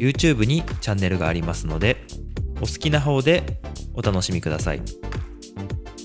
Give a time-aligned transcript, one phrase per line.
[0.00, 1.98] YouTube にチャンネルがありますので
[2.56, 3.60] お好きな方で
[3.92, 4.80] お楽しみください。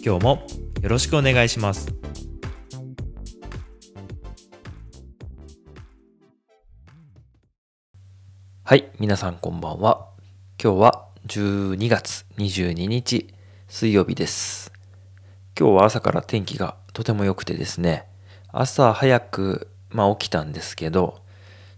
[0.04, 0.46] 今日も
[0.82, 1.96] よろしくお願いします。
[8.66, 10.10] はい皆さんこんばんは。
[10.62, 13.34] 今日は12月22日
[13.70, 14.74] 水曜日です。
[15.58, 18.04] 今日は朝から天気がとても良くてですね
[18.50, 21.22] 朝早く、まあ、起きたんですけど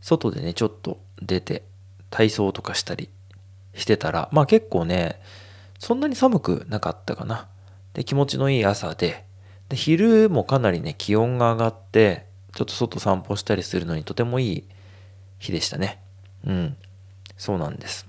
[0.02, 1.62] 外でねちょっと出て
[2.10, 3.10] 体操とかしたり
[3.74, 5.20] してたらまあ結構ね
[5.80, 7.48] そんなに寒くなかったかな。
[7.94, 9.26] で気持ちのいい朝で
[9.70, 14.64] で昼もかなりね気温が上がってちょっと外散歩したりするのにとてもいい
[15.40, 16.00] 日でしたね。
[16.46, 16.78] うん。
[17.38, 18.08] そうなんです。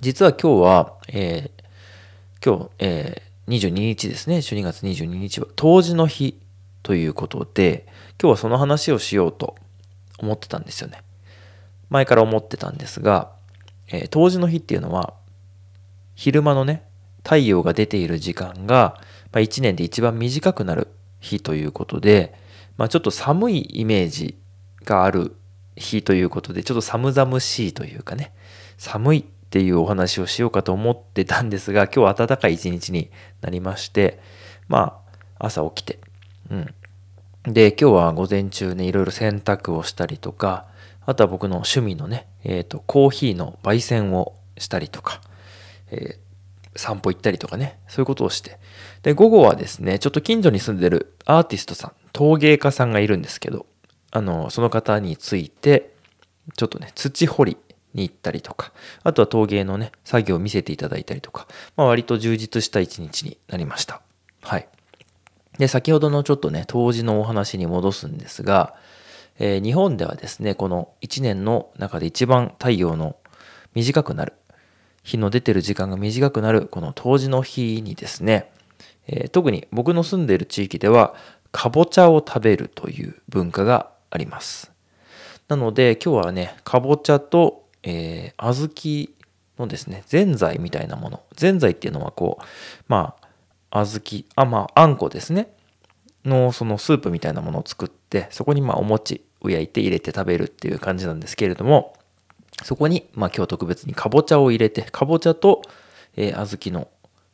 [0.00, 4.38] 実は今日は、えー、今日、えー、22日ですね。
[4.38, 6.38] 12月22日は冬至の日
[6.82, 7.86] ということで
[8.20, 9.56] 今日はその話をしようと
[10.18, 11.02] 思ってたんですよね。
[11.90, 13.30] 前から思ってたんですが、
[13.88, 15.14] えー、冬至の日っていうのは
[16.14, 16.84] 昼間のね
[17.22, 18.96] 太陽が出ている時間が、
[19.32, 20.88] まあ、1年で一番短くなる
[21.20, 22.34] 日ということで、
[22.76, 24.38] まあ、ちょっと寒いイメージ
[24.84, 25.36] がある
[25.76, 28.32] 日ということでちょっと寒々しいというかね
[28.78, 34.20] 寒いっていうお話をしようかと思ってたんですが今日暖かい一日になりまして
[34.68, 35.00] ま
[35.38, 35.98] あ朝起きて
[36.50, 36.74] うん。
[37.52, 40.66] で今日は午前中ねいろいろ洗濯をしたりとか
[41.10, 45.20] あとは僕の趣味のね、えっ、ー、と、コーヒーの焙煎をしたりとか、
[45.90, 48.60] えー、散歩行ったりとかね、そういうことをして。
[49.02, 53.66] で、午後はですね、ちょっと近所に住んでるアーティストさん、陶芸家さんがいるんですけど、
[54.12, 55.96] あの、その方について、
[56.56, 57.56] ちょっとね、土掘り
[57.92, 64.00] に行ったりとか、あとは陶芸のね、作業を見せていただいたりとか、まあ割と充実した一日になりました。
[64.42, 64.68] はい。
[65.58, 68.76] で、先ほどのちょっとね、当時のお話に戻すんですが、
[69.40, 73.16] えー、日本ではですねこの1年の中で一番太陽の
[73.74, 74.34] 短くなる
[75.02, 78.52] 日の出てる時間が短くなるこの冬至の日にですね、
[79.06, 81.14] えー、特に僕の住んでいる地域では
[81.52, 84.70] かぼちゃを食べるという文化があります。
[85.48, 89.08] なので今日はねかぼちゃと、えー、小豆
[89.58, 92.44] のですねぜんざいみたいなものぜんざいっていうのはこう
[92.88, 93.16] ま
[93.70, 95.50] あ小豆あまああんこですね
[96.24, 101.94] のそのスープみたいなものを作ってそこにまあお餅を焼いて入れて食べるっていう感じなんですけれども、
[102.62, 105.62] そこに、まあ今日特別にかぼちゃを入れて、かぼちゃと、
[106.16, 106.88] えー、小豆の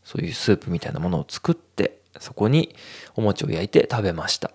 [0.05, 2.75] そういうスープみたいなものを作って、そこに
[3.15, 4.51] お餅を焼いて食べました。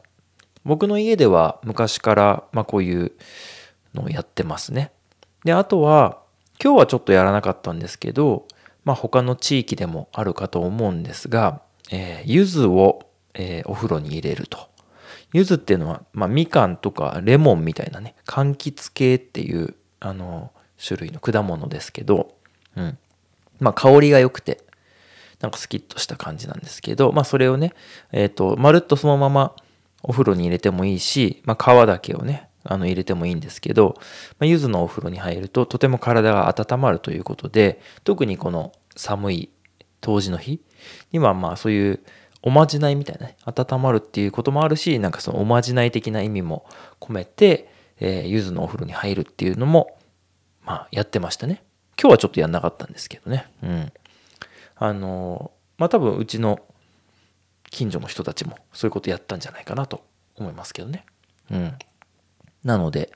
[0.64, 3.12] 僕の家では昔から、まあこういう
[3.94, 4.92] のをやってますね。
[5.44, 6.22] で、あとは、
[6.64, 8.48] 今日はちょっとやらなかったんですけど、
[8.86, 13.02] まあ他の地域でもあるかと思うんですが、えー、柚子を、
[13.34, 14.71] えー、お風呂に入れると。
[15.34, 20.52] 柚子っていうのは、まあ、みかんとかレモンみたいなね、柑橘系っていう、あの、
[20.84, 22.36] 種類の果物ですけど、
[22.76, 22.98] うん。
[23.60, 24.64] まあ、香りが良くて、
[25.40, 27.74] なんかスキッとした感じなんですけど、まあ、それをね、
[28.12, 29.56] えっ、ー、と、まるっとそのまま
[30.04, 33.96] お風呂に入れてもいいし、まあ、皮だけをね、あの入れてもいいんですけど、
[34.40, 39.50] まあ、柚子のお風呂に入るととても体が温まるということで特にこの寒い
[40.02, 40.62] 冬至の日
[41.12, 42.04] にはまあそういう
[42.44, 46.66] おまじないみたいなね、温まるっていうこともあるし、なんかそのおまじない的な意味も
[47.00, 47.70] 込めて、
[48.00, 49.98] えー、柚子のお風呂に入るっていうのも、
[50.64, 51.64] まあ、やってましたね。
[52.02, 53.46] 今日はちょっとやんなかったんですけどね。
[53.62, 53.92] うん。
[54.76, 56.60] あのまあ多分うちの
[57.70, 60.04] 近所の人たちもそういうことやったんじゃないかなと
[60.36, 61.06] 思いますけどね。
[61.52, 61.74] うん。
[62.64, 63.12] なので、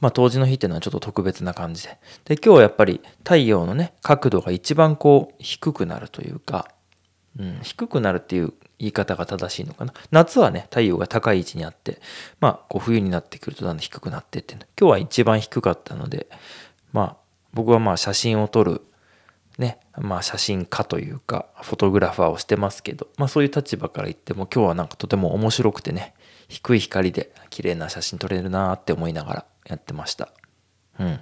[0.00, 1.98] まあ冬至の日っていうのはちょっと特別な感じで。
[2.24, 6.68] で、今日はやっぱり太陽のね、角度が一番こう低くなるというか、
[7.38, 9.92] うん、低くなるっていう言い方が正しいのかな。
[10.10, 12.00] 夏はね、太陽が高い位置にあって、
[12.40, 16.28] まあ、こう冬になってくるとだんだん低くなってって、今日は一番低かったので、
[16.92, 17.16] まあ、
[17.52, 18.82] 僕はまあ写真を撮る、
[19.58, 26.14] ね、まあ写真家というか、フォトグラファーをしてますけど、まあそういう立場から言っても今日はなんかとても面白くてね、
[26.48, 30.30] 低い光で綺麗な写真撮れるなって思いながらやってました。
[30.98, 31.20] うん。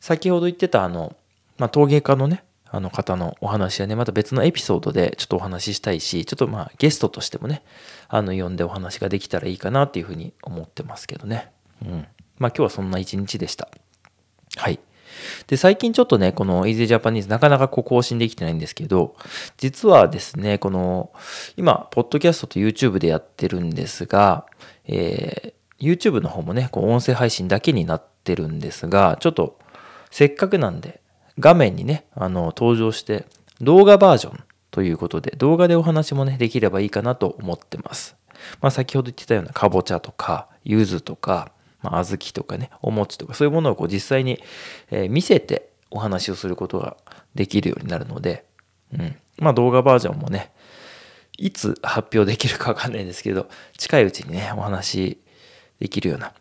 [0.00, 1.14] 先ほど言ってたあの、
[1.58, 7.62] まあ陶芸家のね、あの方のお話やね、また別のエピソードでちょっとお話ししたいし、ちょっとまあゲストとしてもね、
[8.08, 11.50] あの呼んでお話ができたらいいかなっていうふうに思ってますけどね。
[11.84, 11.90] うん。
[12.38, 13.68] まあ今日はそんな一日でした。
[14.56, 14.80] はい。
[15.46, 19.16] で、最近ちょっとね、この Easy Japanese なかなかこう更新できてないんですけど、
[19.56, 21.12] 実はですね、この、
[21.56, 24.46] 今、ポッドキャストと YouTube でやってるんですが、
[24.86, 29.58] えー、YouTube の方もね、こう音声配信だけになってるんですが、ちょっと、
[30.10, 31.00] せっかくなんで、
[31.38, 33.26] 画面にね、あの、登場して、
[33.60, 38.16] 動画バージョンということで、動画でお話もね、できればいいかなと思ってます。
[38.60, 41.52] まあ、先ほど言ってたようなかぼちゃとか、柚子とか、
[41.82, 44.42] まあ、小豆とかね、お餅とか、そういうものをこう実際に、
[44.90, 46.96] え、見せてお話をすることが
[47.34, 48.44] できるようになるので、
[48.92, 49.16] うん。
[49.38, 50.52] まあ、動画バージョンもね、
[51.38, 55.20] いつ発表できるかわかんないですけど、近いうちにね、お話
[55.80, 56.32] できるような。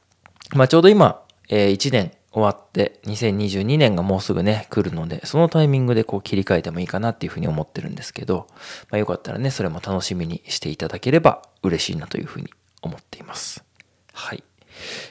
[0.53, 8.47] まあ、ちょうど今、えー、1年終わって2022年がもうすぐね来るのでそのタイミングでこう切り替えてもいいかなっていうふうに思ってるんですけど、
[8.91, 12.49] まあ、よかったらねそれも楽しみにしていただければ嬉しいなというふうに
[12.81, 13.63] 思っています。
[14.11, 14.43] はい、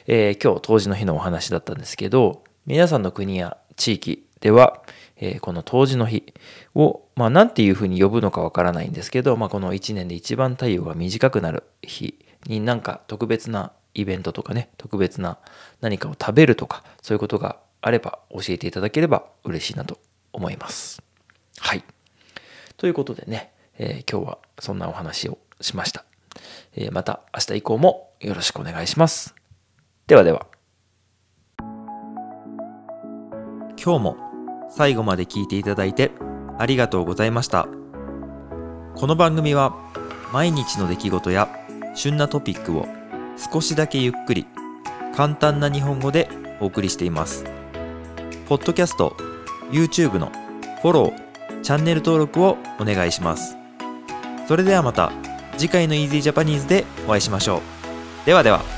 [0.05, 4.83] えー、今日当時の日のお話だったんですけど皆さんの国や地域では、
[5.17, 6.31] えー、この当時の日
[6.75, 15.39] を、まあ、なんていうふうに呼ぶのかわからないんですけど、まあ、この1年で一番太陽が短くなる日になんか特別なイベントとかね、特別な
[15.81, 19.97] 何かを食べるとか、そういうことがあれば教えていただければ嬉しいなと
[20.33, 21.01] 思います。
[21.59, 21.83] はい。
[22.77, 26.05] ということでね、えー、今日はそんなお話をしました。
[26.75, 29.33] えー、また明日以降もよろしくお願いします。
[30.07, 30.45] ではでは。
[33.81, 34.17] 今日も
[34.69, 36.11] 最後まで聞いていただいて
[36.57, 37.67] ありがとうございました。
[38.95, 39.75] この番組は
[40.33, 41.49] 毎日の出来事や
[41.93, 42.87] 旬なトピックを
[43.37, 44.45] 少しだけゆっくり
[45.15, 46.29] 簡単な日本語で
[46.59, 47.45] お送りしています。
[48.47, 49.15] ポッドキャスト、
[49.71, 50.31] YouTube の
[50.81, 53.57] フォロー、チャンネル登録をお願いします。
[54.47, 55.11] それではまた
[55.57, 57.57] 次回の Easy Japanese でお会いしましょ
[58.23, 58.25] う。
[58.25, 58.74] ではでは。